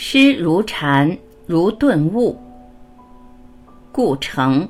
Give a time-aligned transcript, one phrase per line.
[0.00, 2.38] 诗如禅，如顿悟。
[3.90, 4.66] 故城。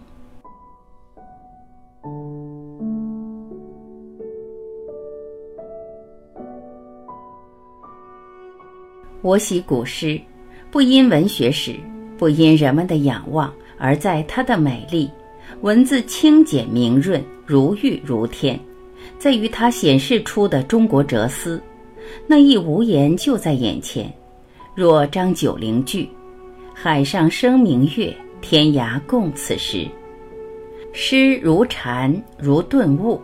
[9.21, 10.18] 我喜古诗，
[10.70, 11.76] 不因文学史，
[12.16, 15.10] 不因人们的仰望，而在它的美丽。
[15.60, 18.58] 文字清简明润，如玉如天，
[19.18, 21.60] 在于它显示出的中国哲思。
[22.26, 24.10] 那一无言就在眼前。
[24.79, 26.09] 若张九龄句
[26.73, 29.84] ：“海上生明月，天涯共此时。”
[30.95, 33.20] 诗如禅，如顿悟，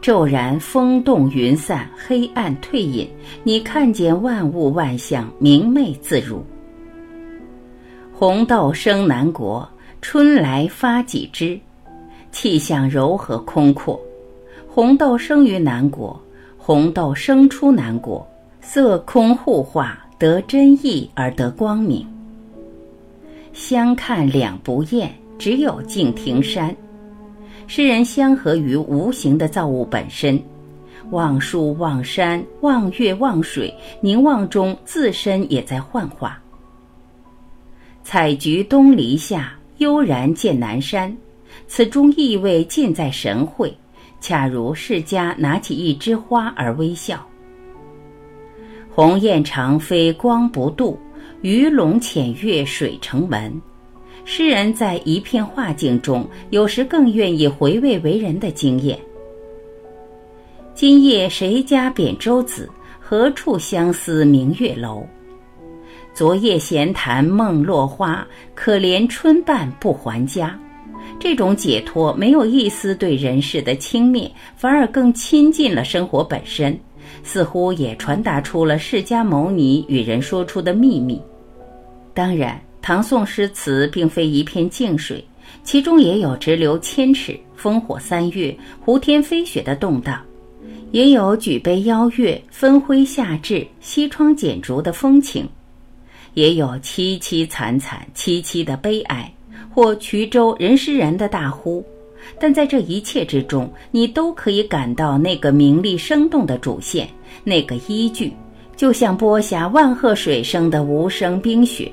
[0.00, 3.08] 骤然风动云散，黑暗退隐，
[3.44, 6.44] 你看见万物万象明媚自如。
[8.12, 9.68] 红豆生南国，
[10.02, 11.56] 春来发几枝，
[12.32, 13.96] 气象柔和空阔。
[14.66, 16.20] 红豆生于南国，
[16.56, 18.28] 红豆生出南国，
[18.60, 20.04] 色空互化。
[20.18, 22.04] 得真意而得光明，
[23.52, 26.74] 相看两不厌，只有敬亭山。
[27.68, 30.42] 诗人相合于无形的造物本身，
[31.10, 36.42] 望树望山望月望水，凝望中自身也在幻化。
[38.02, 41.16] 采菊东篱下，悠然见南山，
[41.68, 43.72] 此中意味尽在神会，
[44.20, 47.24] 恰如释迦拿起一枝花而微笑。
[48.98, 50.98] 鸿雁长飞光不度，
[51.40, 53.62] 鱼龙潜跃水成文。
[54.24, 58.98] 诗人在一片画境中，有时更愿意回味为人的经验。
[60.74, 62.68] 今夜谁家扁舟子？
[62.98, 65.06] 何处相思明月楼？
[66.12, 70.58] 昨夜闲谈梦落花，可怜春半不还家。
[71.20, 76.76] 这种解脱没有一丝对人世的轻蔑，反而更亲近了生活本身。
[77.22, 81.20] 似乎也传达出了释迦牟尼与人说出的秘密。
[82.14, 85.24] 当然，唐宋诗词并非一片静水，
[85.62, 90.20] 其中也有直流千尺、烽火三月、胡天飞雪的动荡，
[90.90, 95.48] 也有举杯邀月、分辉下至、西窗剪烛的风情，
[96.34, 99.32] 也有凄凄惨惨、凄凄的悲哀，
[99.74, 101.84] 或衢州人诗人的大呼。
[102.38, 107.08] 但在这一切之中，你都可以感到那个名利生动的主线，
[107.44, 108.32] 那个依据，
[108.76, 111.90] 就像播下万壑水声的无声冰雪，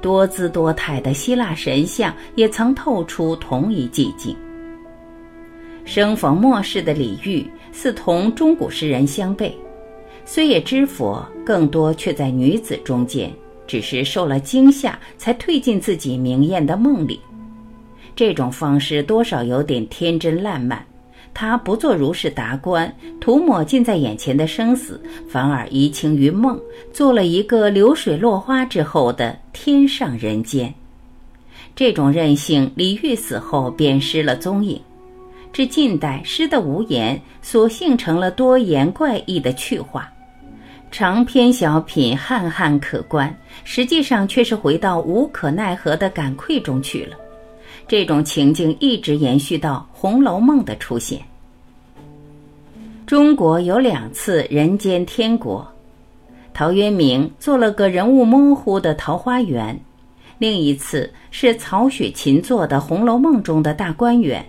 [0.00, 4.36] 多姿多态的希腊神像也曾透出同一寂静。
[5.84, 9.52] 生逢末世的李煜似同中古诗人相悖，
[10.24, 13.32] 虽也知佛，更多却在女子中间，
[13.68, 17.20] 只是受了惊吓，才退进自己明艳的梦里。
[18.16, 20.82] 这种方式多少有点天真烂漫，
[21.34, 22.90] 他不做如是达观，
[23.20, 26.58] 涂抹近在眼前的生死，反而移情于梦，
[26.94, 30.72] 做了一个流水落花之后的天上人间。
[31.74, 34.80] 这种任性，李煜死后便失了踪影。
[35.52, 40.10] 至近代，诗的无言，索性成了多言怪异的趣话，
[40.90, 47.14] 长篇小品汉汉可观，实际上却是回到无可奈何的感愧中去了。
[47.88, 51.20] 这种情境一直延续到《红楼梦》的出现。
[53.06, 55.64] 中国有两次人间天国，
[56.52, 59.78] 陶渊明做了个人物模糊的桃花源，
[60.38, 64.44] 另一次是曹雪芹做的《红楼梦》中的大观园。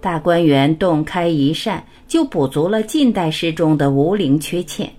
[0.00, 4.92] 大观园洞开一扇，就补足了近代诗中的无灵缺欠，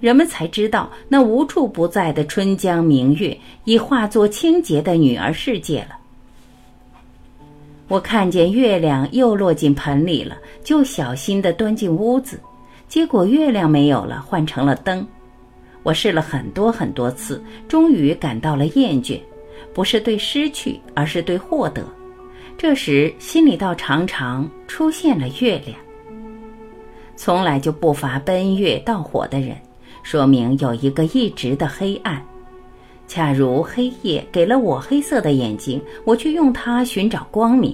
[0.00, 5.98] 人们才知道那无处不在的春江明月已化作清洁的女儿世界了。
[7.88, 12.38] 我看见月亮又落进盆里了，就小心地端进屋子，
[12.86, 15.06] 结果月亮没有了，换成了灯。
[15.82, 19.18] 我试了很多很多次，终于感到了厌倦，
[19.72, 21.82] 不是对失去，而是对获得。
[22.58, 25.78] 这时心里倒常常出现了月亮。
[27.16, 29.56] 从来就不乏奔月盗火的人，
[30.02, 32.22] 说明有一个一直的黑暗。
[33.08, 37.72] 恰如黑夜给了我黑色的眼睛，我却用它寻找光明；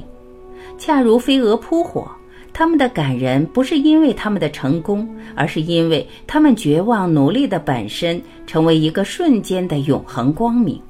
[0.79, 2.09] 恰如飞蛾扑火，
[2.53, 10.81] 他们的感人不是因为他们的成功，而是因为他们绝望努力的本身成为一个瞬间的永恒光明。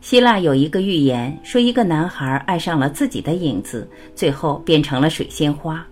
[0.00, 5.86] 希腊有一个寓言，说一个男孩爱上了自己的影子，最后变成了水仙花。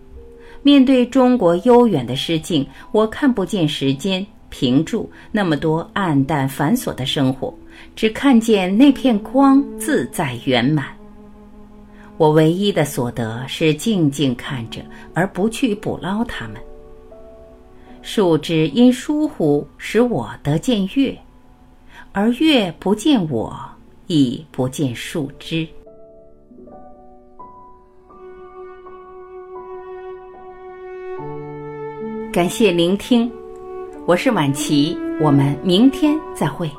[0.63, 4.27] 面对中国悠远的诗境，我看不见时间。
[4.59, 7.53] 停住那么多暗淡繁琐的生活，
[7.95, 10.87] 只看见那片光自在圆满。
[12.17, 14.81] 我唯一的所得是静静看着，
[15.13, 16.57] 而不去捕捞它们。
[18.01, 21.15] 树枝因疏忽使我得见月，
[22.13, 23.55] 而月不见我，
[24.07, 25.69] 亦不见树枝。
[32.33, 33.31] 感谢聆听，
[34.07, 36.71] 我是晚琪，我们明天再会。